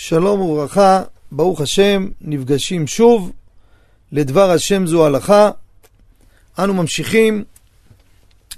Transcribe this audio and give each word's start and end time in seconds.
שלום 0.00 0.40
וברכה, 0.40 1.02
ברוך 1.32 1.60
השם, 1.60 2.08
נפגשים 2.20 2.86
שוב, 2.86 3.32
לדבר 4.12 4.50
השם 4.50 4.86
זו 4.86 5.06
הלכה. 5.06 5.50
אנו 6.58 6.74
ממשיכים 6.74 7.44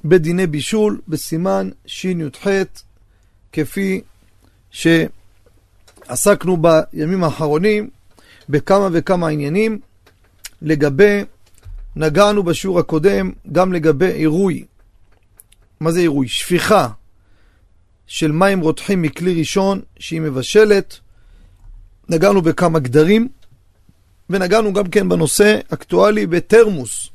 בדיני 0.04 0.46
בישול 0.46 1.00
בסימן 1.08 1.70
שי"ח, 1.86 2.46
כפי 3.52 4.00
שעסקנו 4.70 6.56
בימים 6.56 7.24
האחרונים 7.24 7.90
בכמה 8.48 8.88
וכמה 8.92 9.28
עניינים 9.28 9.78
לגבי, 10.62 11.24
נגענו 11.96 12.42
בשיעור 12.42 12.78
הקודם 12.78 13.32
גם 13.52 13.72
לגבי 13.72 14.12
עירוי. 14.12 14.64
מה 15.80 15.92
זה 15.92 16.00
עירוי? 16.00 16.28
שפיכה 16.28 16.88
של 18.06 18.32
מים 18.32 18.60
רותחים 18.60 19.02
מכלי 19.02 19.38
ראשון 19.38 19.80
שהיא 19.98 20.20
מבשלת. 20.20 21.00
נגענו 22.10 22.42
בכמה 22.42 22.78
גדרים, 22.78 23.28
ונגענו 24.30 24.72
גם 24.72 24.88
כן 24.88 25.08
בנושא 25.08 25.58
אקטואלי 25.68 26.26
בתרמוס. 26.26 27.08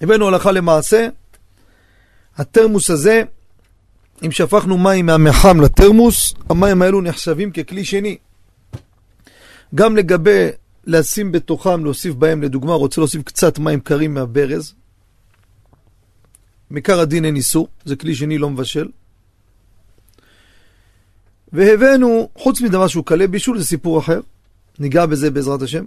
הבאנו 0.00 0.28
הלכה 0.28 0.52
למעשה, 0.52 1.08
התרמוס 2.36 2.90
הזה, 2.90 3.22
אם 4.26 4.30
שפכנו 4.30 4.78
מים 4.78 5.06
מהמחם 5.06 5.60
לתרמוס, 5.60 6.34
המים 6.50 6.82
האלו 6.82 7.00
נחשבים 7.00 7.50
ככלי 7.52 7.84
שני. 7.84 8.16
גם 9.74 9.96
לגבי 9.96 10.48
לשים 10.86 11.32
בתוכם, 11.32 11.84
להוסיף 11.84 12.14
בהם, 12.14 12.42
לדוגמה, 12.42 12.74
רוצה 12.74 13.00
להוסיף 13.00 13.22
קצת 13.22 13.58
מים 13.58 13.80
קרים 13.80 14.14
מהברז, 14.14 14.74
מעיקר 16.70 17.00
הדין 17.00 17.24
אין 17.24 17.36
איסור, 17.36 17.68
זה 17.84 17.96
כלי 17.96 18.14
שני 18.14 18.38
לא 18.38 18.50
מבשל. 18.50 18.88
והבאנו, 21.54 22.28
חוץ 22.36 22.60
מדבר 22.60 22.88
שהוא 22.88 23.04
קלה 23.04 23.26
בישול, 23.26 23.58
זה 23.58 23.64
סיפור 23.64 23.98
אחר, 23.98 24.20
ניגע 24.78 25.06
בזה 25.06 25.30
בעזרת 25.30 25.62
השם. 25.62 25.84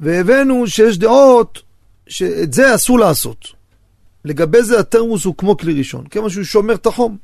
והבאנו 0.00 0.66
שיש 0.66 0.98
דעות 0.98 1.62
שאת 2.06 2.52
זה 2.52 2.74
אסור 2.74 2.98
לעשות. 2.98 3.46
לגבי 4.24 4.62
זה 4.62 4.80
התרמוס 4.80 5.24
הוא 5.24 5.34
כמו 5.38 5.56
כלי 5.56 5.78
ראשון, 5.78 6.06
כיוון 6.06 6.30
שהוא 6.30 6.44
שומר 6.44 6.74
את 6.74 6.86
החום. 6.86 7.16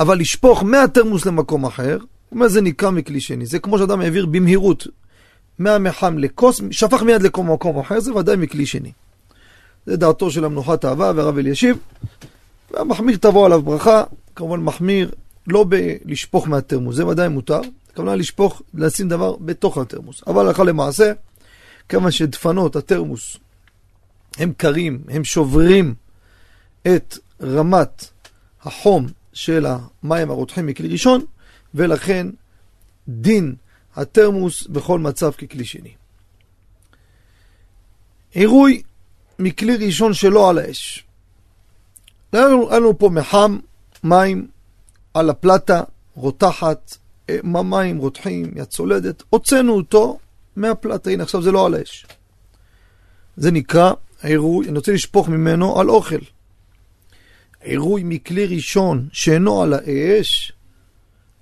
אבל 0.00 0.18
לשפוך 0.18 0.62
מהתרמוס 0.62 1.26
למקום 1.26 1.64
אחר, 1.64 1.98
מה 2.32 2.48
זה 2.48 2.60
נקרא 2.60 2.90
מכלי 2.90 3.20
שני. 3.20 3.46
זה 3.46 3.58
כמו 3.58 3.78
שאדם 3.78 4.00
העביר 4.00 4.26
במהירות 4.26 4.86
מהמחם 5.58 6.18
לכוס, 6.18 6.60
שפך 6.70 7.02
מיד 7.02 7.22
למקום 7.22 7.78
אחר, 7.78 8.00
זה 8.00 8.14
ודאי 8.14 8.36
מכלי 8.36 8.66
שני. 8.66 8.92
זה 9.86 9.96
דעתו 9.96 10.30
של 10.30 10.44
המנוחת 10.44 10.84
אהבה 10.84 11.12
והרב 11.16 11.38
אלישיב. 11.38 11.76
והמחמיר 12.70 13.16
תבוא 13.16 13.46
עליו 13.46 13.62
ברכה, 13.62 14.04
כמובן 14.38 14.60
מחמיר 14.60 15.10
לא 15.46 15.66
בלשפוך 15.68 16.48
מהתרמוס, 16.48 16.96
זה 16.96 17.06
ודאי 17.06 17.28
מותר, 17.28 17.60
כמובן 17.94 18.18
לשפוך, 18.18 18.62
לשים 18.74 19.08
דבר 19.08 19.36
בתוך 19.36 19.78
התרמוס. 19.78 20.22
אבל 20.26 20.46
הלכה 20.46 20.64
למעשה, 20.64 21.12
כמה 21.88 22.10
שדפנות 22.10 22.76
התרמוס 22.76 23.36
הם 24.36 24.52
קרים, 24.56 25.02
הם 25.08 25.24
שוברים 25.24 25.94
את 26.86 27.18
רמת 27.42 28.04
החום 28.62 29.06
של 29.32 29.66
המים 29.66 30.30
הרותחים 30.30 30.66
מכלי 30.66 30.88
ראשון, 30.88 31.24
ולכן 31.74 32.26
דין 33.08 33.54
התרמוס 33.96 34.66
בכל 34.66 34.98
מצב 34.98 35.30
ככלי 35.30 35.64
שני. 35.64 35.94
עירוי 38.32 38.82
מכלי 39.38 39.76
ראשון 39.76 40.14
שלא 40.14 40.50
על 40.50 40.58
האש. 40.58 41.04
היה 42.32 42.46
לנו 42.46 42.98
פה 42.98 43.08
מחם, 43.08 43.58
מים 44.04 44.48
על 45.14 45.30
הפלטה, 45.30 45.82
רותחת, 46.14 46.96
אה, 47.30 47.38
מים 47.44 47.98
רותחים, 47.98 48.52
יד 48.56 48.64
צולדת, 48.64 49.22
הוצאנו 49.30 49.72
אותו 49.72 50.18
מהפלטה, 50.56 51.10
הנה 51.10 51.22
עכשיו 51.22 51.42
זה 51.42 51.52
לא 51.52 51.66
על 51.66 51.74
האש. 51.74 52.06
זה 53.36 53.50
נקרא 53.50 53.92
עירוי, 54.22 54.68
אני 54.68 54.76
רוצה 54.76 54.92
לשפוך 54.92 55.28
ממנו 55.28 55.80
על 55.80 55.90
אוכל. 55.90 56.18
עירוי 57.60 58.02
מכלי 58.04 58.46
ראשון 58.46 59.08
שאינו 59.12 59.62
על 59.62 59.72
האש, 59.72 60.52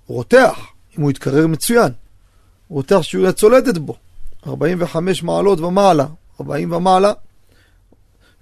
רותח, 0.07 0.59
אם 0.97 1.03
הוא 1.03 1.11
יתקרר 1.11 1.47
מצוין. 1.47 1.91
רותח 2.69 3.01
שהוא 3.01 3.27
יד 3.27 3.31
צולדת 3.31 3.77
בו, 3.77 3.97
45 4.47 5.23
מעלות 5.23 5.59
ומעלה, 5.59 6.05
40 6.41 6.71
ומעלה, 6.71 7.13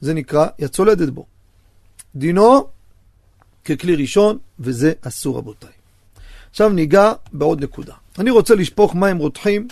זה 0.01 0.13
נקרא 0.13 0.47
יד 0.59 0.69
צולדת 0.69 1.09
בו. 1.09 1.25
דינו 2.16 2.67
ככלי 3.66 3.96
ראשון, 3.96 4.38
וזה 4.59 4.94
אסור 5.02 5.38
רבותיי. 5.38 5.70
עכשיו 6.50 6.70
ניגע 6.70 7.14
בעוד 7.34 7.64
נקודה. 7.64 7.94
אני 8.20 8.31
רוצה 8.31 8.56
לשפוך 8.56 8.96
מים 8.96 9.18
רותחים 9.18 9.68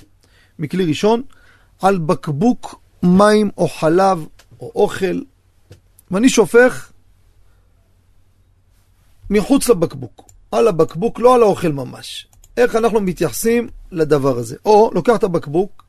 מכלי 0.59 0.85
ראשון 0.85 1.21
על 1.81 1.97
בקבוק 1.97 2.81
מים 3.03 3.49
או 3.57 3.67
חלב 3.67 4.25
או 4.59 4.71
אוכל, 4.75 5.21
ואני 6.11 6.29
שופך 6.29 6.91
מחוץ 9.29 9.69
לבקבוק, 9.69 10.29
על 10.51 10.67
הבקבוק, 10.67 11.19
לא 11.19 11.35
על 11.35 11.41
האוכל 11.41 11.71
ממש. 11.71 12.27
איך 12.57 12.75
אנחנו 12.75 13.01
מתייחסים 13.01 13.69
לדבר 13.91 14.37
הזה? 14.37 14.55
או 14.65 14.91
לוקח 14.93 15.15
את 15.15 15.23
הבקבוק, 15.23 15.83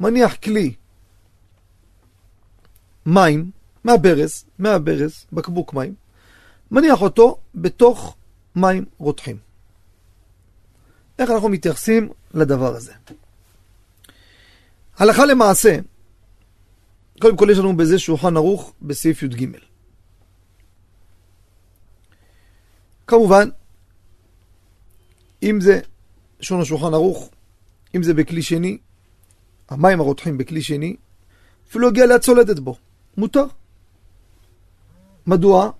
מניח 0.00 0.34
כלי 0.34 0.74
מים, 3.06 3.50
מהברז, 3.84 4.44
מהברז, 4.58 5.26
בקבוק 5.32 5.74
מים, 5.74 5.94
מניח 6.72 7.02
אותו 7.02 7.38
בתוך 7.54 8.16
מים 8.56 8.84
רותחים. 8.98 9.36
איך 11.18 11.30
אנחנו 11.30 11.48
מתייחסים 11.48 12.08
לדבר 12.34 12.74
הזה? 12.76 12.92
הלכה 14.96 15.26
למעשה, 15.26 15.78
קודם 17.20 17.36
כל 17.36 17.48
יש 17.52 17.58
לנו 17.58 17.76
בזה 17.76 17.98
שולחן 17.98 18.36
ערוך 18.36 18.72
בסעיף 18.82 19.22
י"ג. 19.22 19.46
כמובן, 23.06 23.48
אם 25.42 25.60
זה 25.60 25.80
שון 26.40 26.60
השולחן 26.60 26.94
ערוך, 26.94 27.30
אם 27.94 28.02
זה 28.02 28.14
בכלי 28.14 28.42
שני, 28.42 28.78
המים 29.68 30.00
הרותחים 30.00 30.38
בכלי 30.38 30.62
שני, 30.62 30.96
אפילו 31.68 31.88
הגיע 31.88 32.06
ליד 32.06 32.20
צולדת 32.20 32.58
בו, 32.58 32.76
מותר. 33.16 33.44
מדוע? 35.26 35.70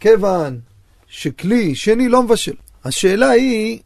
כיוון 0.00 0.60
שכלי 1.08 1.74
שני 1.74 2.08
לא 2.08 2.22
מבשל. 2.22 2.54
השאלה 2.84 3.30
היא, 3.30 3.80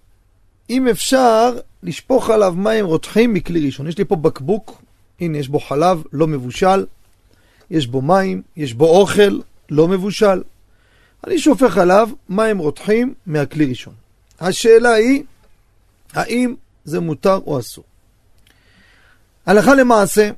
אם 0.71 0.89
אפשר 0.89 1.53
לשפוך 1.83 2.31
עליו 2.31 2.55
מים 2.57 2.87
רותחים 2.87 3.35
מכלי 3.35 3.67
ראשון. 3.67 3.87
יש 3.87 3.99
לי 3.99 4.05
פה 4.05 4.17
בקבוק, 4.17 4.83
הנה 5.21 5.39
יש 5.39 5.49
בו 5.49 5.61
חלב 5.61 6.03
לא 6.13 6.27
מבושל, 6.27 6.87
יש 7.71 7.87
בו 7.87 8.03
מים, 8.03 8.43
יש 8.57 8.75
בו 8.75 9.01
אוכל 9.01 9.41
לא 9.71 9.89
מבושל. 9.89 10.43
אני 11.27 11.39
שופך 11.39 11.79
עליו 11.79 12.09
מים 12.29 12.59
רותחים 12.59 13.15
מהכלי 13.27 13.67
ראשון. 13.67 13.95
השאלה 14.41 14.93
היא, 14.93 15.23
האם 16.13 16.55
זה 16.85 17.01
מותר 17.01 17.37
או 17.47 17.59
אסור? 17.59 17.85
הלכה 19.47 19.75
למעשה, 19.75 20.31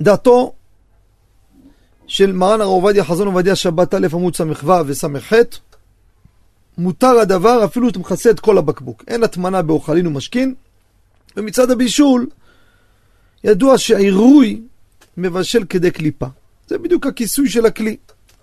דעתו 0.00 0.52
של 2.12 2.32
מרן 2.32 2.60
הרב 2.60 2.70
עובדיה 2.70 3.04
חזון 3.04 3.26
עובדיה 3.26 3.56
שבת 3.56 3.94
א' 3.94 4.06
עמוד 4.12 4.36
ס"ו 4.36 4.70
וס"ח 4.86 5.32
מותר 6.78 7.18
הדבר 7.18 7.64
אפילו 7.64 7.88
אתה 7.88 7.98
מכסה 7.98 8.30
את 8.30 8.40
כל 8.40 8.58
הבקבוק. 8.58 9.04
אין 9.08 9.22
הטמנה 9.22 9.62
באוכלין 9.62 10.06
ומשכין, 10.06 10.54
ומצד 11.36 11.70
הבישול 11.70 12.26
ידוע 13.44 13.78
שהעירוי 13.78 14.62
מבשל 15.16 15.64
כדי 15.64 15.90
קליפה. 15.90 16.26
זה 16.68 16.78
בדיוק 16.78 17.06
הכיסוי 17.06 17.48
של 17.48 17.66
הכלי. 17.66 17.96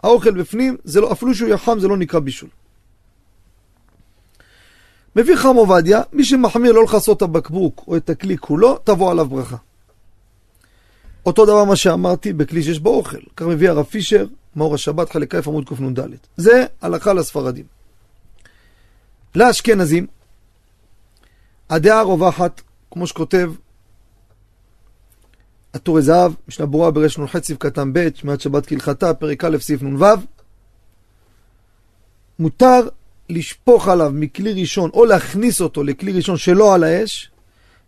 האוכל 0.04 0.32
בפנים, 0.32 0.78
זה 0.84 1.02
לא, 1.02 1.12
אפילו 1.12 1.36
שהוא 1.36 1.50
יחם 1.50 1.80
זה 1.80 1.88
לא 1.88 1.98
נקרא 1.98 2.20
בישול. 2.20 2.50
מביא 5.16 5.36
חם 5.36 5.56
עובדיה, 5.56 6.02
מי 6.14 6.26
שמחמיר 6.26 6.72
לא 6.72 6.84
לכסות 6.84 7.18
את 7.18 7.22
הבקבוק 7.22 7.84
או 7.88 7.98
את 7.98 8.10
הכלי 8.10 8.38
כולו, 8.38 8.78
תבוא 8.84 9.12
עליו 9.12 9.26
ברכה. 9.26 9.58
אותו 11.26 11.46
דבר 11.46 11.64
מה 11.64 11.76
שאמרתי 11.76 12.34
בכלי 12.34 12.64
שיש 12.64 12.80
בו 12.80 12.90
אוכל. 12.90 13.22
כך 13.36 13.46
מביא 13.46 13.70
הרב 13.70 13.86
פישר, 13.86 14.26
מאור 14.56 14.76
השבת, 14.76 15.12
חלק 15.12 15.36
א' 15.36 15.40
עמוד 15.48 15.70
קנ"ד. 15.70 16.00
זה 16.38 16.66
הלכה 16.82 17.14
לספרדים. 17.14 17.66
לאשכנזים, 19.36 20.08
הדעה 21.70 22.00
הרווחת, 22.00 22.62
כמו 22.92 23.08
שכותב 23.08 23.52
הטורי 25.74 26.02
זהב, 26.02 26.32
משנה 26.48 26.66
ברורה 26.66 26.92
ברש 26.92 27.18
נ"ח 27.18 27.40
סעיף 27.40 27.58
קטן 27.58 27.94
ב', 27.94 28.10
שמיעת 28.16 28.42
שבת 28.42 28.66
כהלכתה, 28.66 29.14
פרק 29.14 29.44
א' 29.44 29.58
סעיף 29.58 29.84
נ"ו, 29.84 30.06
מותר 32.40 32.88
לשפוך 33.30 33.88
עליו 33.88 34.12
מכלי 34.14 34.62
ראשון 34.62 34.90
או 34.94 35.06
להכניס 35.06 35.62
אותו 35.62 35.84
לכלי 35.84 36.12
ראשון 36.12 36.38
שלא 36.38 36.74
על 36.74 36.84
האש, 36.84 37.32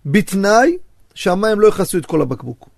בתנאי 0.06 0.78
שהמים 1.14 1.60
לא 1.60 1.68
יכסו 1.68 1.98
את 1.98 2.06
כל 2.06 2.22
הבקבוק. 2.22 2.71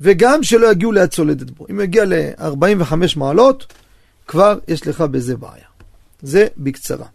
וגם 0.00 0.42
שלא 0.42 0.72
יגיעו 0.72 0.92
ליד 0.92 1.08
צולדת 1.08 1.50
בו. 1.50 1.66
אם 1.70 1.80
יגיע 1.80 2.04
ל-45 2.04 2.94
מעלות, 3.16 3.74
כבר 4.26 4.58
יש 4.68 4.86
לך 4.86 5.00
בזה 5.00 5.36
בעיה. 5.36 5.64
זה 6.22 6.46
בקצרה. 6.56 7.06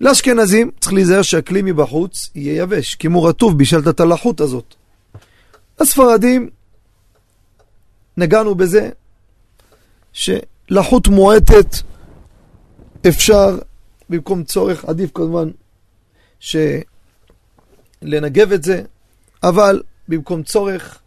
לאשכנזים 0.00 0.70
צריך 0.80 0.92
להיזהר 0.92 1.22
שהכלי 1.22 1.62
מבחוץ 1.62 2.30
יהיה 2.34 2.62
יבש, 2.62 2.94
כי 2.94 3.06
אם 3.06 3.12
הוא 3.12 3.28
רטוב 3.28 3.58
בישלת 3.58 3.88
את 3.88 4.00
הלחות 4.00 4.40
הזאת. 4.40 4.74
הספרדים, 5.78 6.50
נגענו 8.16 8.54
בזה 8.54 8.90
שלחות 10.12 11.08
מועטת 11.08 11.76
אפשר 13.08 13.58
במקום 14.10 14.44
צורך, 14.44 14.84
עדיף 14.84 15.10
כמובן 15.14 15.50
לנגב 18.02 18.52
את 18.52 18.62
זה, 18.62 18.82
אבל 19.42 19.82
במקום 20.08 20.42
צורך 20.42 21.00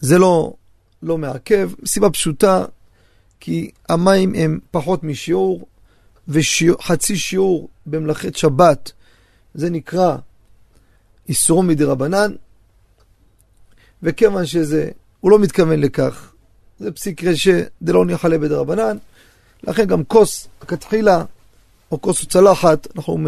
זה 0.00 0.18
לא, 0.18 0.54
לא 1.02 1.18
מעכב, 1.18 1.70
מסיבה 1.82 2.10
פשוטה, 2.10 2.64
כי 3.40 3.70
המים 3.88 4.34
הם 4.34 4.58
פחות 4.70 5.04
משיעור, 5.04 5.66
וחצי 6.28 7.16
שיעור 7.16 7.68
במלאכת 7.86 8.36
שבת, 8.36 8.92
זה 9.54 9.70
נקרא 9.70 10.16
איסורו 11.28 11.62
מדי 11.62 11.84
רבנן, 11.84 12.32
וכיוון 14.02 14.46
שזה, 14.46 14.90
הוא 15.20 15.30
לא 15.30 15.38
מתכוון 15.38 15.80
לכך, 15.80 16.32
זה 16.78 16.92
פסיק 16.92 17.24
רשא 17.24 17.62
דלא 17.82 18.06
נחלה 18.06 18.38
בדי 18.38 18.54
רבנן, 18.54 18.96
לכן 19.62 19.84
גם 19.84 20.04
כוס, 20.04 20.48
כתחילה, 20.60 21.24
או 21.90 22.00
כוס 22.00 22.22
או 22.22 22.26
צלחת, 22.26 22.86
אנחנו 22.96 23.18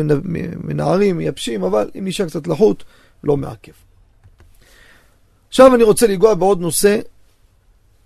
מנערים, 0.57 1.17
מייבשים, 1.17 1.63
אבל 1.63 1.91
אם 1.99 2.05
נשאר 2.05 2.27
קצת 2.27 2.47
לחות, 2.47 2.85
לא 3.25 3.37
מעכב. 3.37 3.73
עכשיו 5.49 5.75
אני 5.75 5.83
רוצה 5.83 6.07
לנגוע 6.07 6.35
בעוד 6.35 6.61
נושא 6.61 6.99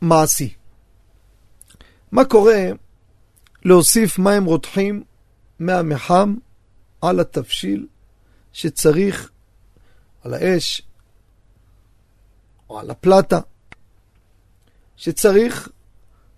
מעשי. 0.01 0.55
מה 2.13 2.25
קורה 2.25 2.69
להוסיף 3.65 4.19
מים 4.19 4.45
רותחים 4.45 5.05
מהמחם 5.59 6.35
על 7.01 7.21
התבשיל 7.21 7.87
שצריך 8.53 9.31
על 10.25 10.35
האש 10.35 10.83
או 12.71 12.79
על 12.79 12.91
הפלטה, 12.91 13.41
שצריך 14.97 15.69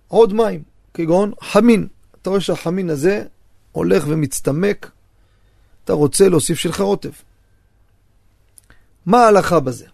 עוד 0.08 0.32
מים, 0.32 0.62
כגון 0.94 1.32
חמין. 1.40 1.88
אתה 2.22 2.30
רואה 2.30 2.40
שהחמין 2.40 2.90
הזה 2.90 3.24
הולך 3.72 4.04
ומצטמק, 4.08 4.90
אתה 5.84 5.92
רוצה 5.92 6.28
להוסיף 6.28 6.58
שלך 6.58 6.80
רוטב. 6.80 7.10
מה 9.06 9.18
ההלכה 9.18 9.60
בזה? 9.60 9.86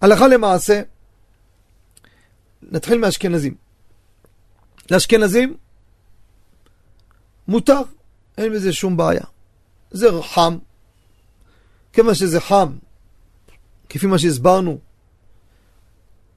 הלכה 0.00 0.28
למעשה, 0.28 0.82
נתחיל 2.62 2.98
מאשכנזים. 2.98 3.54
לאשכנזים 4.90 5.56
מותר, 7.48 7.80
אין 8.38 8.52
בזה 8.52 8.72
שום 8.72 8.96
בעיה. 8.96 9.24
זה 9.90 10.06
חם, 10.22 10.58
כיוון 11.92 12.14
שזה 12.14 12.40
חם, 12.40 12.76
כפי 13.88 14.06
מה 14.06 14.18
שהסברנו, 14.18 14.78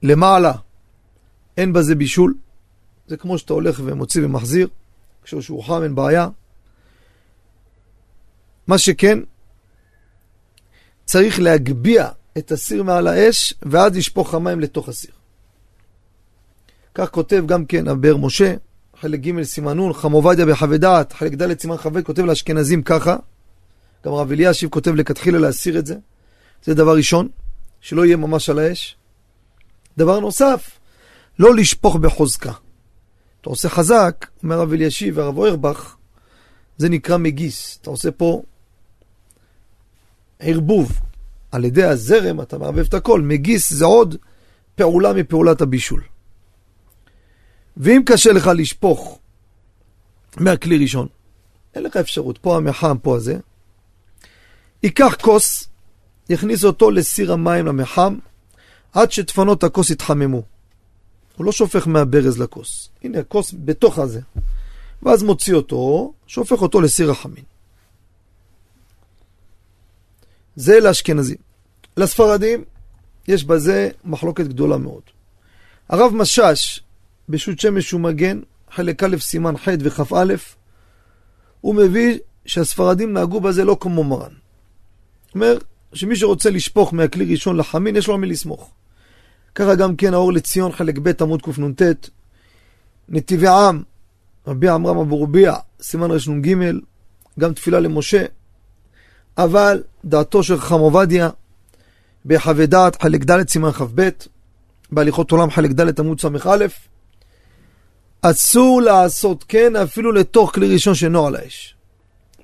למעלה 0.02 0.52
אין 1.56 1.72
בזה 1.72 1.94
בישול, 1.94 2.34
זה 3.06 3.16
כמו 3.16 3.38
שאתה 3.38 3.52
הולך 3.52 3.80
ומוציא 3.84 4.24
ומחזיר, 4.24 4.68
כשהוא 5.22 5.64
חם 5.64 5.82
אין 5.82 5.94
בעיה. 5.94 6.28
מה 8.66 8.78
שכן, 8.78 9.18
צריך 11.04 11.40
להגביה 11.40 12.08
את 12.38 12.52
הסיר 12.52 12.82
מעל 12.82 13.06
האש, 13.06 13.54
ואז 13.62 13.96
לשפוך 13.96 14.34
המים 14.34 14.60
לתוך 14.60 14.88
הסיר. 14.88 15.10
כך 16.94 17.10
כותב 17.10 17.44
גם 17.46 17.64
כן 17.64 17.88
הבאר 17.88 18.16
משה, 18.16 18.54
חלק 19.00 19.20
ג' 19.20 19.42
סימן 19.42 19.80
נ', 19.80 19.92
חם 19.92 20.12
עובדיה 20.12 20.46
בחווה 20.46 20.78
דעת, 20.78 21.12
חלק 21.12 21.34
ד' 21.34 21.60
סימן 21.60 21.76
כ"ב, 21.76 22.02
כותב 22.02 22.22
לאשכנזים 22.22 22.82
ככה, 22.82 23.16
גם 24.04 24.12
רב 24.12 24.32
אלישיב 24.32 24.70
כותב 24.70 24.94
לכתחילה 24.94 25.38
להסיר 25.38 25.78
את 25.78 25.86
זה, 25.86 25.96
זה 26.64 26.74
דבר 26.74 26.96
ראשון, 26.96 27.28
שלא 27.80 28.06
יהיה 28.06 28.16
ממש 28.16 28.50
על 28.50 28.58
האש. 28.58 28.96
דבר 29.98 30.20
נוסף, 30.20 30.70
לא 31.38 31.54
לשפוך 31.54 31.96
בחוזקה. 31.96 32.52
אתה 33.40 33.50
עושה 33.50 33.68
חזק, 33.68 34.26
אומר 34.42 34.58
רב 34.60 34.72
אלישיב 34.72 35.18
והרב 35.18 35.38
אוירבך, 35.38 35.96
זה 36.80 36.88
נקרא 36.88 37.16
מגיס. 37.16 37.78
אתה 37.82 37.90
עושה 37.90 38.10
פה 38.10 38.42
ערבוב. 40.38 41.00
על 41.52 41.64
ידי 41.64 41.84
הזרם 41.84 42.40
אתה 42.40 42.58
מערבב 42.58 42.86
את 42.86 42.94
הכל. 42.94 43.20
מגיס 43.20 43.72
זה 43.72 43.84
עוד 43.84 44.16
פעולה 44.74 45.12
מפעולת 45.12 45.60
הבישול. 45.60 46.02
ואם 47.76 48.02
קשה 48.06 48.32
לך 48.32 48.50
לשפוך 48.56 49.18
מהכלי 50.36 50.78
ראשון, 50.78 51.06
אין 51.74 51.82
לך 51.82 51.96
אפשרות, 51.96 52.38
פה 52.38 52.56
המחם, 52.56 52.98
פה 52.98 53.16
הזה, 53.16 53.38
ייקח 54.82 55.16
כוס, 55.20 55.68
יכניס 56.28 56.64
אותו 56.64 56.90
לסיר 56.90 57.32
המים 57.32 57.66
למחם, 57.66 58.18
עד 58.92 59.12
שדפנות 59.12 59.64
הכוס 59.64 59.90
יתחממו. 59.90 60.42
הוא 61.36 61.46
לא 61.46 61.52
שופך 61.52 61.86
מהברז 61.88 62.38
לכוס. 62.38 62.88
הנה, 63.02 63.18
הכוס 63.18 63.54
בתוך 63.64 63.98
הזה. 63.98 64.20
ואז 65.02 65.22
מוציא 65.22 65.54
אותו, 65.54 66.12
שופך 66.26 66.62
אותו 66.62 66.80
לסיר 66.80 67.10
החמין. 67.10 67.44
זה 70.60 70.80
לאשכנזים. 70.80 71.36
לספרדים 71.96 72.64
יש 73.28 73.44
בזה 73.44 73.90
מחלוקת 74.04 74.46
גדולה 74.46 74.76
מאוד. 74.76 75.02
הרב 75.88 76.12
משאש, 76.14 76.82
בשו"ת 77.28 77.60
שמש 77.60 77.94
ומגן, 77.94 78.40
חלק 78.70 79.02
א' 79.02 79.16
סימן 79.18 79.56
ח' 79.56 79.68
וכ"א, 79.80 80.34
הוא 81.60 81.74
מביא 81.74 82.18
שהספרדים 82.46 83.12
נהגו 83.12 83.40
בזה 83.40 83.64
לא 83.64 83.76
כמו 83.80 84.04
מרן. 84.04 84.32
אומר 85.34 85.58
שמי 85.92 86.16
שרוצה 86.16 86.50
לשפוך 86.50 86.94
מהכלי 86.94 87.32
ראשון 87.32 87.56
לחמין, 87.56 87.96
יש 87.96 88.08
לו 88.08 88.14
על 88.14 88.20
מי 88.20 88.26
לסמוך. 88.26 88.70
ככה 89.54 89.74
גם 89.74 89.96
כן 89.96 90.14
האור 90.14 90.32
לציון, 90.32 90.72
חלק 90.72 90.98
ב' 90.98 91.22
עמוד 91.22 91.42
קנ"ט, 91.42 91.82
נתיבי 93.08 93.48
עם, 93.48 93.82
רבי 94.46 94.68
עמרם 94.68 94.98
אבו 94.98 95.22
רביע, 95.22 95.54
סימן 95.82 96.10
רנ"ג, 96.10 96.56
גם 97.38 97.52
תפילה 97.52 97.80
למשה, 97.80 98.24
אבל 99.44 99.82
דעתו 100.04 100.42
של 100.42 100.58
חכם 100.58 100.74
עובדיה, 100.74 101.28
בחווה 102.26 102.66
דעת, 102.66 103.02
חלק 103.02 103.24
ד' 103.24 103.48
סימן 103.48 103.72
כ"ב, 103.72 104.08
בהליכות 104.92 105.30
עולם 105.30 105.50
חלק 105.50 105.70
ד' 105.70 106.00
עמוד 106.00 106.20
ס"א, 106.20 106.66
אסור 108.22 108.82
לעשות 108.82 109.44
כן 109.48 109.76
אפילו 109.76 110.12
לתוך 110.12 110.54
כלי 110.54 110.72
ראשון 110.72 110.94
שאינו 110.94 111.26
על 111.26 111.36
האש. 111.36 111.74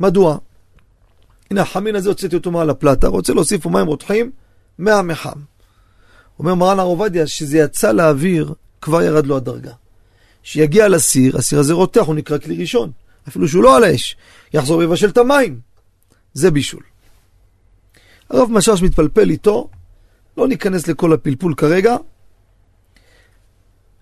מדוע? 0.01 0.39
הנה 1.51 1.63
החמין 1.63 1.97
הזה 1.97 2.09
הוצאתי 2.09 2.37
אותו 2.37 2.51
מעל 2.51 2.71
הפלטה, 2.71 3.09
רוצה 3.09 3.33
להוסיף 3.33 3.63
פה 3.63 3.71
מים 3.71 3.87
רותחים 3.87 4.31
מהמחם. 4.79 5.41
אומר 6.39 6.55
מרן 6.55 6.79
הר 6.79 6.87
עובדיה, 6.87 7.27
שזה 7.27 7.59
יצא 7.59 7.93
לאוויר, 7.93 8.55
כבר 8.81 9.03
ירד 9.03 9.27
לו 9.27 9.37
הדרגה. 9.37 9.73
שיגיע 10.43 10.89
לסיר, 10.89 11.37
הסיר 11.37 11.59
הזה 11.59 11.73
רותח, 11.73 12.03
הוא 12.07 12.15
נקרא 12.15 12.39
כלי 12.39 12.57
ראשון. 12.61 12.91
אפילו 13.29 13.49
שהוא 13.49 13.63
לא 13.63 13.77
על 13.77 13.85
האש. 13.85 14.17
יחזור 14.55 14.79
ויבשל 14.79 15.09
את 15.09 15.19
המים. 15.19 15.61
זה 16.37 16.51
בישול. 16.51 16.83
הרב 18.31 18.51
משאש 18.51 18.83
מתפלפל 18.83 19.31
איתו, 19.31 19.69
לא 20.37 20.49
ניכנס 20.49 20.89
לכל 20.89 21.13
הפלפול 21.13 21.55
כרגע, 21.55 21.97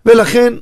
ולכן 0.05 0.53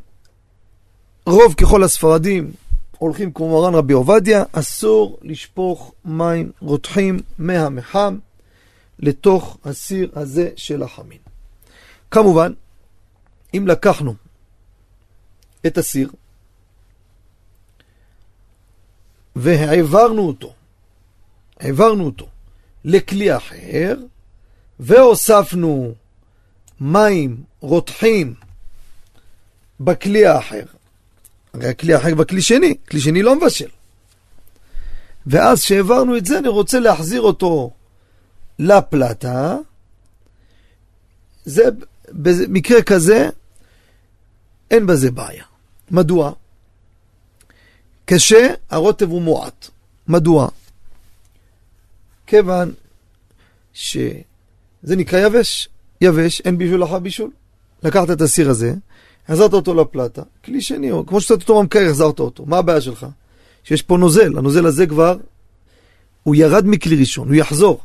רוב 1.26 1.54
ככל 1.54 1.84
הספרדים 1.84 2.52
הולכים 2.98 3.34
כמו 3.34 3.62
מרן 3.62 3.76
רבי 3.76 3.94
עובדיה, 3.94 4.44
אסור 4.52 5.18
לשפוך 5.22 5.94
מים 6.06 6.52
רותחים 6.60 7.20
מהמחם 7.38 8.18
לתוך 9.00 9.58
הסיר 9.66 10.12
הזה 10.16 10.50
של 10.56 10.84
החמין. 10.84 11.18
כמובן, 12.12 12.54
אם 13.54 13.68
לקחנו 13.68 14.16
את 15.68 15.78
הסיר 15.78 16.12
והעברנו 19.36 20.28
אותו, 20.28 20.53
העברנו 21.64 22.06
אותו 22.06 22.28
לכלי 22.86 23.38
אחר, 23.38 23.96
והוספנו 24.80 25.94
מים 26.82 27.44
רותחים 27.60 28.34
בכלי 29.80 30.26
האחר. 30.26 30.64
הרי 31.54 31.68
הכלי 31.68 31.94
האחר 31.94 32.16
בכלי 32.16 32.42
שני, 32.42 32.76
כלי 32.90 33.00
שני 33.00 33.24
לא 33.24 33.36
מבשל. 33.36 33.70
ואז 35.28 35.62
שהעברנו 35.62 36.18
את 36.18 36.26
זה, 36.26 36.40
אני 36.40 36.48
רוצה 36.48 36.80
להחזיר 36.80 37.22
אותו 37.22 37.72
לפלטה. 38.60 39.58
זה, 41.46 41.64
במקרה 42.08 42.82
כזה, 42.82 43.30
אין 44.72 44.88
בזה 44.88 45.12
בעיה. 45.12 45.44
מדוע? 45.92 46.32
קשה, 48.06 48.54
הרוטב 48.70 49.10
הוא 49.10 49.22
מועט. 49.22 49.70
מדוע? 50.08 50.50
כיוון 52.28 52.72
שזה 53.74 54.16
נקרא 54.86 55.20
יבש, 55.20 55.70
יבש, 56.02 56.42
אין 56.42 56.58
בישול 56.58 56.84
אחר 56.84 57.00
בישול. 57.00 57.32
לקחת 57.84 58.12
את 58.12 58.22
הסיר 58.22 58.50
הזה, 58.50 58.74
החזרת 59.28 59.54
אותו 59.54 59.74
לפלטה, 59.74 60.22
כלי 60.46 60.62
שני, 60.62 60.92
כמו 61.08 61.22
שאתה 61.22 61.34
אותו 61.34 61.60
במקרר, 61.60 61.90
החזרת 61.90 62.20
אותו. 62.20 62.46
מה 62.46 62.58
הבעיה 62.58 62.82
שלך? 62.82 63.06
שיש 63.64 63.82
פה 63.82 63.98
נוזל, 63.98 64.38
הנוזל 64.38 64.66
הזה 64.66 64.88
כבר, 64.88 65.18
הוא 66.24 66.36
ירד 66.36 66.64
מכלי 66.68 66.96
ראשון, 66.96 67.28
הוא 67.28 67.36
יחזור. 67.36 67.82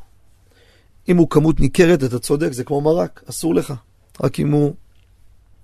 אם 1.08 1.16
הוא 1.16 1.30
כמות 1.30 1.60
ניכרת, 1.60 2.04
אתה 2.04 2.18
צודק, 2.18 2.52
זה 2.52 2.64
כמו 2.64 2.80
מרק, 2.80 3.22
אסור 3.30 3.54
לך. 3.54 3.74
רק 4.22 4.40
אם 4.40 4.52
הוא 4.52 4.74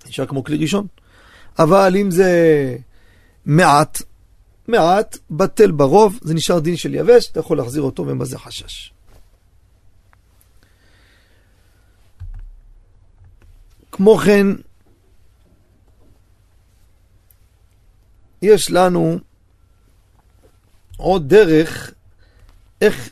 נשאר 0.09 0.27
כמו 0.27 0.45
כלי 0.45 0.57
ראשון. 0.57 0.87
אבל 1.59 1.97
אם 1.97 2.11
זה 2.11 2.77
מעט, 3.47 4.03
מעט, 4.69 5.19
בטל 5.31 5.71
ברוב, 5.71 6.19
זה 6.23 6.35
נשאר 6.35 6.59
דין 6.59 6.77
של 6.77 6.95
יבש, 6.95 7.31
אתה 7.31 7.41
יכול 7.41 7.57
להחזיר 7.57 7.83
אותו 7.83 8.05
בזה 8.05 8.39
חשש. 8.39 8.93
כמו 13.93 14.17
כן, 14.17 14.47
יש 18.43 18.71
לנו 18.71 19.19
עוד 20.97 21.29
דרך 21.29 21.91
איך 22.81 23.11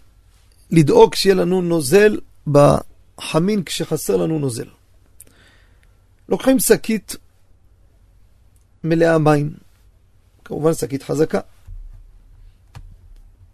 לדאוג 0.71 1.15
שיהיה 1.15 1.35
לנו 1.35 1.63
נוזל 1.63 2.19
בחמין 2.47 3.65
כשחסר 3.65 4.17
לנו 4.17 4.39
נוזל. 4.39 4.69
לוקחים 6.29 6.59
שקית 6.59 7.17
מלאה 8.85 9.19
מים, 9.19 9.55
כמובן 10.53 10.75
שקית 10.75 11.03
חזקה. 11.03 11.41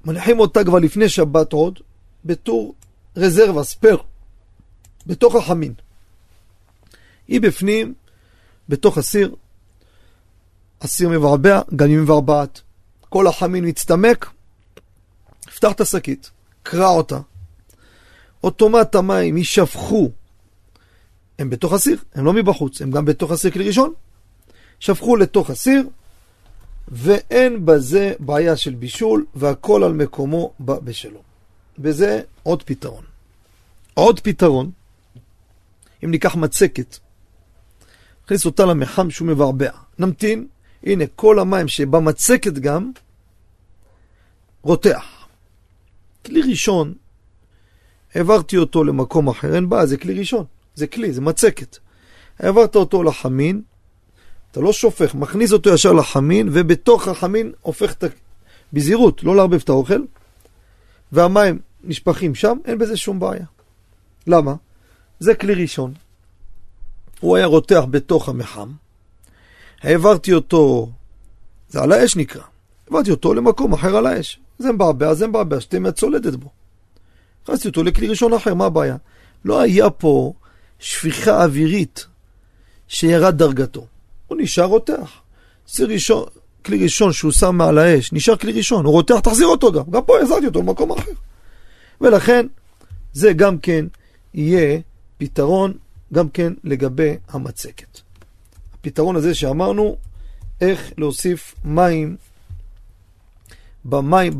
מניחים 0.04 0.40
אותה 0.40 0.64
כבר 0.64 0.78
לפני 0.78 1.08
שבת 1.08 1.52
עוד, 1.52 1.78
בתור 2.24 2.74
רזרבה, 3.16 3.64
ספייר, 3.64 4.02
בתוך 5.06 5.34
החמין. 5.34 5.74
היא 7.28 7.40
בפנים, 7.40 7.94
בתוך 8.68 8.98
הסיר, 8.98 9.34
הסיר 10.80 11.08
מבעבע, 11.08 11.60
גם 11.76 11.90
אם 11.90 12.02
מבעבעת. 12.02 12.60
כל 13.08 13.26
החמין 13.26 13.68
מצטמק, 13.68 14.30
פתח 15.40 15.72
את 15.72 15.80
השקית, 15.80 16.30
קרע 16.62 16.88
אותה. 16.88 17.18
אוטומט 18.44 18.94
המים 18.94 19.36
יישפכו, 19.36 20.10
הם 21.38 21.50
בתוך 21.50 21.72
הסיר, 21.72 21.98
הם 22.14 22.24
לא 22.24 22.32
מבחוץ, 22.32 22.82
הם 22.82 22.90
גם 22.90 23.04
בתוך 23.04 23.30
הסיר 23.30 23.50
כלי 23.50 23.66
ראשון. 23.66 23.92
שפכו 24.80 25.16
לתוך 25.16 25.50
הסיר, 25.50 25.88
ואין 26.90 27.66
בזה 27.66 28.12
בעיה 28.18 28.56
של 28.56 28.74
בישול, 28.74 29.26
והכל 29.34 29.84
על 29.84 29.92
מקומו 29.92 30.52
בא 30.58 30.78
בשלום. 30.78 31.22
וזה 31.78 32.20
עוד 32.42 32.62
פתרון. 32.62 33.04
עוד 33.94 34.20
פתרון, 34.20 34.70
אם 36.04 36.10
ניקח 36.10 36.34
מצקת, 36.34 36.96
נכניס 38.24 38.46
אותה 38.46 38.66
למחם 38.66 39.10
שהוא 39.10 39.28
מבעבע, 39.28 39.70
נמתין, 39.98 40.46
הנה 40.82 41.04
כל 41.16 41.38
המים 41.38 41.68
שבמצקת 41.68 42.52
גם, 42.52 42.92
רותח. 44.62 45.26
כלי 46.26 46.42
ראשון, 46.50 46.94
העברתי 48.14 48.56
אותו 48.56 48.84
למקום 48.84 49.28
אחר, 49.28 49.54
אין 49.54 49.68
בעיה, 49.68 49.86
זה 49.86 49.96
כלי 49.96 50.14
ראשון, 50.14 50.44
זה 50.74 50.86
כלי, 50.86 51.12
זה 51.12 51.20
מצקת. 51.20 51.78
העברת 52.38 52.76
אותו 52.76 53.02
לחמין, 53.02 53.62
אתה 54.52 54.60
לא 54.60 54.72
שופך, 54.72 55.14
מכניס 55.14 55.52
אותו 55.52 55.74
ישר 55.74 55.92
לחמין, 55.92 56.48
ובתוך 56.52 57.08
החמין 57.08 57.52
הופך 57.60 57.92
את 57.92 58.04
ה... 58.04 58.06
בזהירות, 58.72 59.22
לא 59.22 59.36
לערבב 59.36 59.60
את 59.64 59.68
האוכל, 59.68 60.02
והמים 61.12 61.58
נשפכים 61.84 62.34
שם, 62.34 62.56
אין 62.64 62.78
בזה 62.78 62.96
שום 62.96 63.20
בעיה. 63.20 63.44
למה? 64.26 64.54
זה 65.20 65.34
כלי 65.34 65.54
ראשון. 65.54 65.94
הוא 67.20 67.36
היה 67.36 67.46
רותח 67.46 67.82
בתוך 67.90 68.28
המחם, 68.28 68.68
העברתי 69.82 70.32
אותו, 70.32 70.90
זה 71.68 71.80
על 71.80 71.92
האש 71.92 72.16
נקרא, 72.16 72.42
העברתי 72.86 73.10
אותו 73.10 73.34
למקום 73.34 73.72
אחר 73.72 73.96
על 73.96 74.06
האש. 74.06 74.40
זה 74.58 74.72
מבעבע, 74.72 75.14
זה 75.14 75.26
מבעבע, 75.26 75.56
מעט 75.80 75.94
צולדת 75.94 76.34
בו. 76.34 76.50
הכנסתי 77.42 77.68
אותו 77.68 77.82
לכלי 77.82 78.08
ראשון 78.08 78.32
אחר, 78.32 78.54
מה 78.54 78.64
הבעיה? 78.64 78.96
לא 79.44 79.60
היה 79.60 79.90
פה 79.90 80.32
שפיכה 80.78 81.44
אווירית 81.44 82.06
שירד 82.88 83.38
דרגתו. 83.38 83.86
הוא 84.28 84.38
נשאר 84.40 84.64
רותח. 84.64 85.20
סיר 85.68 85.88
ראשון, 85.88 86.24
כלי 86.64 86.82
ראשון 86.82 87.12
שהוא 87.12 87.32
שם 87.32 87.56
מעל 87.56 87.78
האש, 87.78 88.12
נשאר 88.12 88.36
כלי 88.36 88.52
ראשון, 88.52 88.84
הוא 88.84 88.92
רותח, 88.92 89.20
תחזיר 89.20 89.46
אותו 89.46 89.72
גם. 89.72 89.84
גם 89.90 90.04
פה 90.04 90.18
החזרתי 90.18 90.46
אותו 90.46 90.60
למקום 90.60 90.92
אחר. 90.92 91.12
ולכן, 92.00 92.46
זה 93.12 93.32
גם 93.32 93.58
כן 93.58 93.86
יהיה 94.34 94.80
פתרון 95.18 95.72
גם 96.12 96.28
כן 96.28 96.52
לגבי 96.64 97.16
המצקת. 97.28 98.00
הפתרון 98.74 99.16
הזה 99.16 99.34
שאמרנו, 99.34 99.96
איך 100.60 100.92
להוסיף 100.98 101.54
מים 101.64 102.16
במים, 103.84 104.32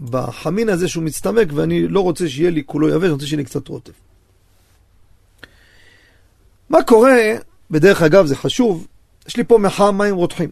בחמין 0.00 0.68
הזה 0.68 0.88
שהוא 0.88 1.04
מצטמק, 1.04 1.48
ואני 1.54 1.88
לא 1.88 2.00
רוצה 2.00 2.28
שיהיה 2.28 2.50
לי 2.50 2.62
כולו 2.66 2.88
יבש, 2.88 3.04
אני 3.04 3.12
רוצה 3.12 3.26
שיהיה 3.26 3.36
לי 3.36 3.44
קצת 3.44 3.68
רוטב. 3.68 3.92
מה 6.70 6.82
קורה, 6.82 7.18
בדרך 7.72 8.02
אגב 8.02 8.26
זה 8.26 8.36
חשוב, 8.36 8.86
יש 9.28 9.36
לי 9.36 9.44
פה 9.44 9.58
מחם 9.58 9.98
מים 9.98 10.14
רותחים. 10.14 10.50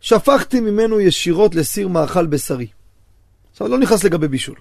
שפכתי 0.00 0.60
ממנו 0.60 1.00
ישירות 1.00 1.54
לסיר 1.54 1.88
מאכל 1.88 2.26
בשרי. 2.26 2.66
עכשיו, 3.50 3.68
לא 3.68 3.78
נכנס 3.78 4.04
לגבי 4.04 4.28
בישול. 4.28 4.56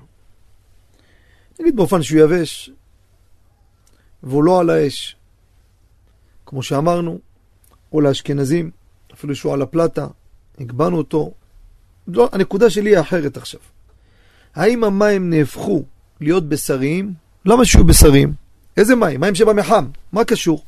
נגיד 1.59 1.75
באופן 1.75 2.03
שהוא 2.03 2.19
יבש, 2.19 2.69
והוא 4.23 4.43
לא 4.43 4.59
על 4.59 4.69
האש, 4.69 5.15
כמו 6.45 6.63
שאמרנו, 6.63 7.19
או 7.91 8.01
לאשכנזים, 8.01 8.71
אפילו 9.13 9.35
שהוא 9.35 9.53
על 9.53 9.61
הפלטה, 9.61 10.07
הגבנו 10.59 10.97
אותו. 10.97 11.33
לא, 12.07 12.29
הנקודה 12.31 12.69
שלי 12.69 12.89
היא 12.89 12.99
אחרת 12.99 13.37
עכשיו. 13.37 13.59
האם 14.55 14.83
המים 14.83 15.29
נהפכו 15.29 15.83
להיות 16.21 16.49
בשריים? 16.49 17.13
למה 17.45 17.65
שיהיו 17.65 17.85
בשריים? 17.85 18.44
איזה 18.77 18.95
מים? 18.95 19.19
מים 19.19 19.35
שבמחם. 19.35 19.85
מה 20.11 20.23
קשור? 20.23 20.63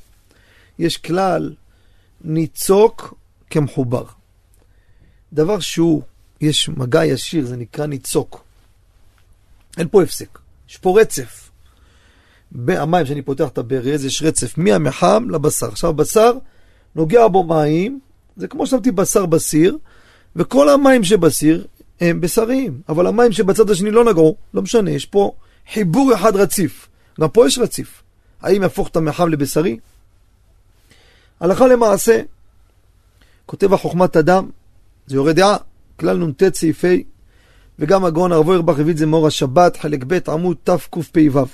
יש 0.80 0.98
כלל 0.98 1.54
ניצוק 2.22 3.14
כמחובר. 3.50 4.04
דבר 5.34 5.60
שהוא, 5.60 6.02
יש 6.42 6.70
מגע 6.70 7.06
ישיר, 7.06 7.46
זה 7.46 7.56
נקרא 7.58 7.86
ניצוק. 7.86 8.44
אין 9.78 9.88
פה 9.92 10.04
הפסק, 10.04 10.40
יש 10.70 10.78
פה 10.78 11.02
רצף. 11.02 11.50
המים 12.68 13.06
שאני 13.06 13.22
פותח 13.22 13.48
את 13.48 13.58
הברז, 13.58 14.06
יש 14.06 14.24
רצף 14.24 14.58
מהמחם 14.58 15.28
לבשר. 15.30 15.68
עכשיו 15.68 15.94
בשר, 15.94 16.32
נוגע 16.96 17.28
בו 17.28 17.44
מים, 17.44 18.00
זה 18.38 18.48
כמו 18.48 18.68
ששמתי 18.68 18.92
בשר 18.92 19.26
בסיר, 19.26 19.78
וכל 20.36 20.70
המים 20.70 21.04
שבסיר 21.04 21.68
הם 22.02 22.22
בשריים, 22.22 22.82
אבל 22.90 23.08
המים 23.08 23.32
שבצד 23.32 23.70
השני 23.70 23.92
לא 23.92 24.06
נגעו, 24.06 24.36
לא 24.54 24.62
משנה, 24.62 24.92
יש 24.92 25.06
פה 25.06 25.32
חיבור 25.74 26.14
אחד 26.14 26.36
רציף. 26.36 26.87
גם 27.22 27.30
פה 27.30 27.48
יש 27.48 27.58
רציף. 27.58 28.04
האם 28.42 28.62
יהפוך 28.62 28.88
את 28.88 28.96
המחם 28.96 29.30
לבשרי? 29.30 29.78
הלכה 31.40 31.68
למעשה, 31.68 32.22
כותב 33.46 33.74
החוכמת 33.74 34.18
אדם, 34.18 34.50
זה 35.08 35.16
יורה 35.16 35.34
דעה, 35.34 35.58
כלל 36.00 36.18
נ"ט 36.18 36.56
סעיפי, 36.56 37.04
וגם 37.80 38.06
הגאון 38.06 38.32
הרבו 38.32 38.54
ירבך 38.54 38.80
הביא 38.80 38.94
את 38.94 38.98
זה 38.98 39.06
מאור 39.06 39.28
השבת, 39.28 39.78
חלק 39.78 40.04
ב' 40.08 40.30
עמוד 40.30 40.58
תקפ"ו. 40.64 41.46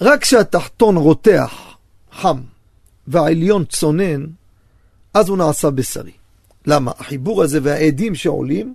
רק 0.00 0.22
כשהתחתון 0.22 0.96
רותח, 0.96 1.76
חם, 2.12 2.40
והעליון 3.08 3.64
צונן, 3.64 4.26
אז 5.14 5.28
הוא 5.28 5.38
נעשה 5.38 5.70
בשרי. 5.70 6.12
למה? 6.66 6.92
החיבור 6.98 7.42
הזה 7.42 7.60
והעדים 7.62 8.14
שעולים, 8.14 8.74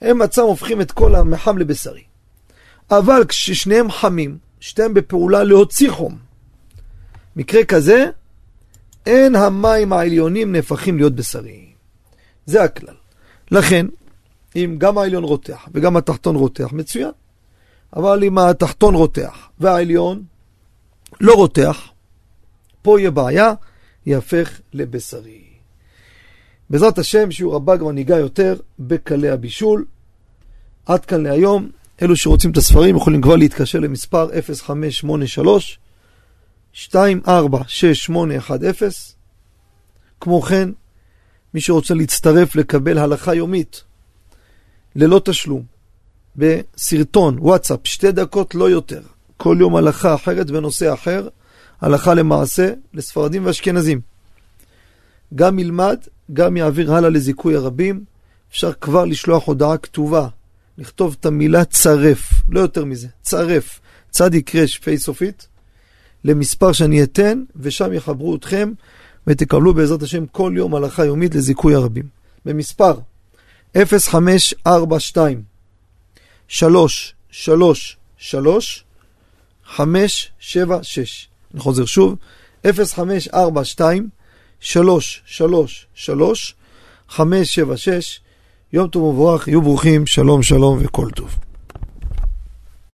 הם 0.00 0.22
עצמם 0.22 0.44
הופכים 0.44 0.80
את 0.80 0.92
כל 0.92 1.14
המחם 1.14 1.58
לבשרי. 1.58 2.02
אבל 2.90 3.24
כששניהם 3.28 3.90
חמים, 3.90 4.38
שתיהם 4.60 4.94
בפעולה 4.94 5.44
להוציא 5.44 5.90
חום, 5.90 6.18
מקרה 7.36 7.64
כזה, 7.64 8.10
אין 9.06 9.34
המים 9.36 9.92
העליונים 9.92 10.52
נהפכים 10.52 10.96
להיות 10.96 11.14
בשריים. 11.14 11.68
זה 12.46 12.64
הכלל. 12.64 12.94
לכן, 13.50 13.86
אם 14.56 14.76
גם 14.78 14.98
העליון 14.98 15.24
רותח 15.24 15.68
וגם 15.74 15.96
התחתון 15.96 16.36
רותח, 16.36 16.72
מצוין. 16.72 17.10
אבל 17.96 18.24
אם 18.24 18.38
התחתון 18.38 18.94
רותח 18.94 19.48
והעליון 19.60 20.22
לא 21.20 21.34
רותח, 21.34 21.88
פה 22.82 23.00
יהיה 23.00 23.10
בעיה, 23.10 23.52
יהפך 24.06 24.60
לבשרי. 24.72 25.44
בעזרת 26.70 26.98
השם, 26.98 27.30
שיעור 27.30 27.56
הבא 27.56 27.76
כבר 27.76 27.92
ניגע 27.92 28.16
יותר 28.16 28.56
בקלי 28.78 29.30
הבישול. 29.30 29.84
עד 30.86 31.04
כאן 31.04 31.22
להיום. 31.22 31.70
אלו 32.02 32.16
שרוצים 32.16 32.50
את 32.50 32.56
הספרים 32.56 32.96
יכולים 32.96 33.22
כבר 33.22 33.36
להתקשר 33.36 33.78
למספר 33.78 34.28
0583 34.42 35.78
246810. 36.72 38.88
כמו 40.20 40.42
כן, 40.42 40.70
מי 41.54 41.60
שרוצה 41.60 41.94
להצטרף 41.94 42.56
לקבל 42.56 42.98
הלכה 42.98 43.34
יומית 43.34 43.84
ללא 44.96 45.20
תשלום 45.24 45.62
בסרטון 46.36 47.38
וואטסאפ, 47.38 47.80
שתי 47.84 48.12
דקות 48.12 48.54
לא 48.54 48.70
יותר, 48.70 49.00
כל 49.36 49.56
יום 49.60 49.76
הלכה 49.76 50.14
אחרת 50.14 50.50
ונושא 50.50 50.94
אחר, 50.94 51.28
הלכה 51.80 52.14
למעשה, 52.14 52.72
לספרדים 52.94 53.46
ואשכנזים. 53.46 54.00
גם 55.34 55.58
ילמד, 55.58 55.98
גם 56.32 56.56
יעביר 56.56 56.94
הלאה 56.94 57.10
לזיכוי 57.10 57.56
הרבים. 57.56 58.04
אפשר 58.50 58.72
כבר 58.72 59.04
לשלוח 59.04 59.46
הודעה 59.46 59.78
כתובה, 59.78 60.28
לכתוב 60.78 61.16
את 61.20 61.26
המילה 61.26 61.64
צרף, 61.64 62.32
לא 62.48 62.60
יותר 62.60 62.84
מזה, 62.84 63.08
צרף, 63.22 63.80
צדיק 64.10 64.54
רש 64.54 64.78
פי 64.78 64.98
סופית, 64.98 65.48
למספר 66.24 66.72
שאני 66.72 67.02
אתן, 67.02 67.42
ושם 67.56 67.92
יחברו 67.92 68.36
אתכם, 68.36 68.72
ותקבלו 69.26 69.74
בעזרת 69.74 70.02
השם 70.02 70.26
כל 70.26 70.52
יום 70.56 70.74
הלכה 70.74 71.04
יומית 71.04 71.34
לזיכוי 71.34 71.74
הרבים. 71.74 72.04
במספר 72.44 72.98
0542 73.76 75.42
3 76.48 77.14
3 77.30 77.96
3 78.18 78.84
5 79.64 80.32
7 80.38 80.78
6 80.82 81.28
אני 81.54 81.60
חוזר 81.60 81.84
שוב, 81.84 82.16
0542 82.64 84.08
3 84.60 85.22
3 85.26 85.86
3 85.94 86.54
5 87.08 87.54
7 87.54 87.76
6 87.76 88.20
יום 88.72 88.88
טוב 88.88 89.02
ומבורך, 89.02 89.48
יהיו 89.48 89.62
ברוכים, 89.62 90.06
שלום 90.06 90.42
שלום 90.42 90.78
וכל 90.80 91.10
טוב. 91.10 91.45